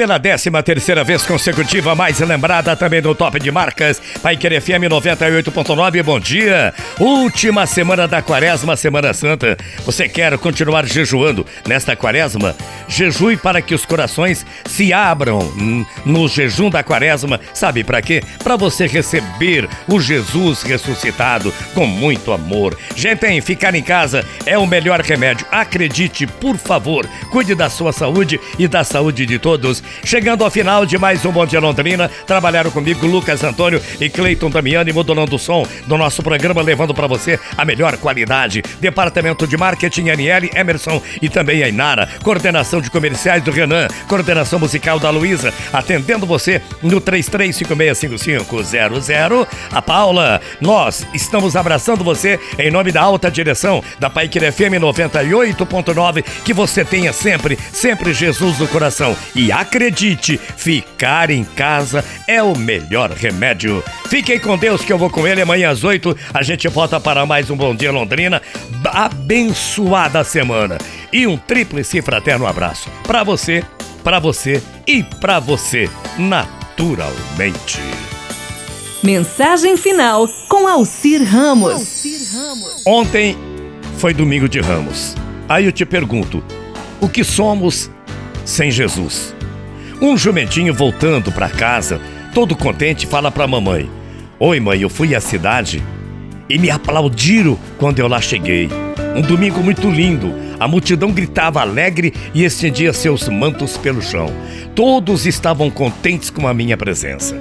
[0.00, 4.88] Pela 13 terceira vez consecutiva, mais lembrada também do Top de Marcas, Pai Querer FM
[4.88, 6.72] 98.9, bom dia!
[6.98, 9.58] Última semana da quaresma, Semana Santa.
[9.84, 12.56] Você quer continuar jejuando nesta quaresma?
[12.88, 15.40] Jejue para que os corações se abram
[16.06, 17.38] no jejum da quaresma.
[17.52, 18.22] Sabe para quê?
[18.42, 22.74] Para você receber o Jesus ressuscitado com muito amor.
[22.96, 25.46] Gente, hein, ficar em casa é o melhor remédio.
[25.52, 29.82] Acredite, por favor, cuide da sua saúde e da saúde de todos.
[30.04, 34.50] Chegando ao final de mais um Bom Dia Londrina, trabalharam comigo Lucas Antônio e Cleiton
[34.50, 38.62] Damiani, modulando o som do nosso programa, levando para você a melhor qualidade.
[38.80, 42.08] Departamento de Marketing, Aniele, Emerson e também a Inara.
[42.22, 49.46] Coordenação de comerciais do Renan, coordenação musical da Luísa, atendendo você no 33565500.
[49.72, 56.24] A Paula, nós estamos abraçando você em nome da alta direção da Paiquer FM 98.9.
[56.44, 59.16] Que você tenha sempre, sempre Jesus no coração.
[59.34, 63.82] E acredite acredite, ficar em casa é o melhor remédio.
[64.08, 66.14] Fiquem com Deus que eu vou com ele amanhã às 8.
[66.34, 68.42] A gente volta para mais um Bom Dia Londrina.
[68.84, 70.76] Abençoada semana.
[71.10, 73.64] E um tríplice fraterno abraço para você,
[74.04, 77.80] para você e para você, naturalmente.
[79.02, 81.72] Mensagem final com Alcir Ramos.
[81.72, 82.82] Alcir Ramos.
[82.86, 83.34] Ontem
[83.96, 85.14] foi domingo de Ramos.
[85.48, 86.44] Aí eu te pergunto:
[87.00, 87.90] o que somos
[88.44, 89.39] sem Jesus?
[90.00, 92.00] Um jumentinho voltando para casa,
[92.32, 93.88] todo contente, fala para a mamãe:
[94.38, 95.82] Oi, mãe, eu fui à cidade
[96.48, 98.70] e me aplaudiram quando eu lá cheguei.
[99.14, 100.34] Um domingo muito lindo.
[100.58, 104.32] A multidão gritava alegre e estendia seus mantos pelo chão.
[104.74, 107.36] Todos estavam contentes com a minha presença.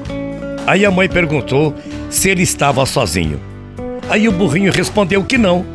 [0.67, 1.73] Aí a mãe perguntou
[2.09, 3.39] se ele estava sozinho.
[4.09, 5.65] Aí o burrinho respondeu que não,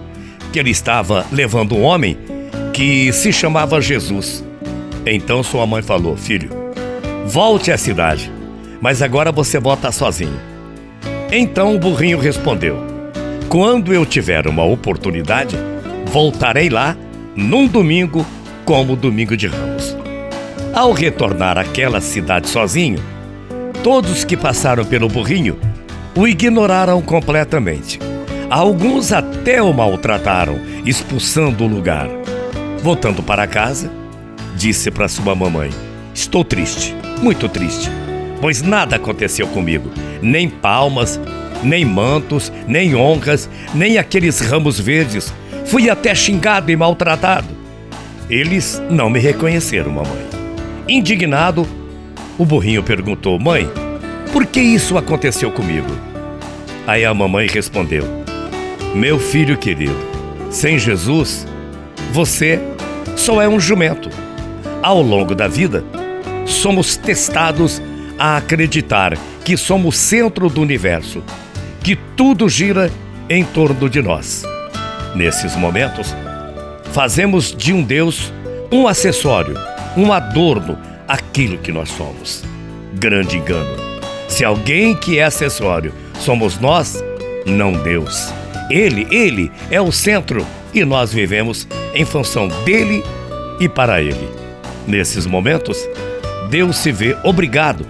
[0.53, 2.19] que ele estava levando um homem
[2.75, 4.45] que se chamava Jesus.
[5.07, 6.64] Então sua mãe falou: Filho,
[7.27, 8.31] Volte à cidade,
[8.83, 10.39] mas agora você volta sozinho.
[11.33, 12.77] Então o burrinho respondeu:
[13.49, 15.57] Quando eu tiver uma oportunidade,
[16.05, 16.95] voltarei lá
[17.35, 18.27] num domingo
[18.67, 19.97] como domingo de ramos.
[20.75, 23.03] Ao retornar àquela cidade sozinho,
[23.83, 25.59] todos que passaram pelo burrinho
[26.15, 27.99] o ignoraram completamente.
[28.51, 32.07] Alguns até o maltrataram, expulsando o lugar.
[32.83, 33.91] Voltando para casa,
[34.55, 35.71] disse para sua mamãe:
[36.13, 37.91] Estou triste muito triste,
[38.39, 39.91] pois nada aconteceu comigo,
[40.21, 41.19] nem palmas,
[41.63, 45.33] nem mantos, nem honras, nem aqueles ramos verdes.
[45.65, 47.49] Fui até xingado e maltratado.
[48.29, 50.29] Eles não me reconheceram, mamãe.
[50.87, 51.67] Indignado,
[52.37, 53.67] o burrinho perguntou: Mãe,
[54.31, 55.89] por que isso aconteceu comigo?
[56.87, 58.05] Aí a mamãe respondeu:
[58.95, 59.97] Meu filho querido,
[60.51, 61.47] sem Jesus,
[62.13, 62.61] você
[63.17, 64.11] só é um jumento.
[64.83, 65.83] Ao longo da vida,
[66.45, 67.81] somos testados
[68.19, 71.23] a acreditar que somos centro do universo,
[71.83, 72.91] que tudo gira
[73.29, 74.45] em torno de nós.
[75.15, 76.15] Nesses momentos,
[76.93, 78.33] fazemos de um Deus
[78.71, 79.57] um acessório,
[79.97, 82.43] um adorno, aquilo que nós somos.
[82.95, 83.77] Grande engano.
[84.29, 87.03] Se alguém que é acessório somos nós,
[87.47, 88.33] não Deus.
[88.71, 93.05] Ele, ele é o centro e nós vivemos em função dele
[93.61, 94.29] e para ele.
[94.87, 95.79] Nesses momentos,
[96.55, 97.85] Deus se vê obrigado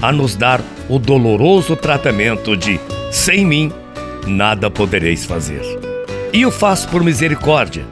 [0.00, 2.80] a nos dar o doloroso tratamento de
[3.12, 3.70] sem mim
[4.26, 5.60] nada podereis fazer.
[6.32, 7.84] E o faz por misericórdia,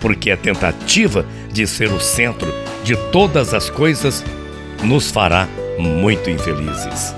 [0.00, 4.24] porque a tentativa de ser o centro de todas as coisas
[4.82, 5.46] nos fará
[5.78, 7.14] muito infelizes.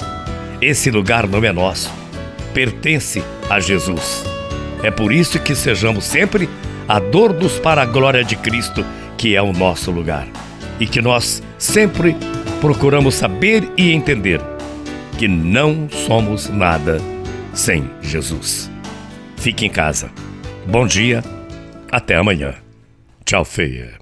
[0.60, 1.90] Esse lugar não é nosso,
[2.52, 4.26] pertence a Jesus.
[4.82, 6.50] É por isso que sejamos sempre
[6.86, 8.84] adornos para a glória de Cristo,
[9.16, 10.28] que é o nosso lugar
[10.82, 12.16] e que nós sempre
[12.62, 14.40] procuramos saber e entender
[15.18, 16.98] que não somos nada
[17.52, 18.70] sem Jesus.
[19.36, 20.12] Fique em casa.
[20.64, 21.24] Bom dia,
[21.90, 22.54] até amanhã.
[23.24, 24.01] Tchau, feia.